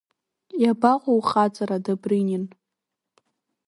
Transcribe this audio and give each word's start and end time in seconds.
Иабаҟоу 0.63 1.17
ухаҵара, 1.19 1.77
Добринин? 1.85 2.45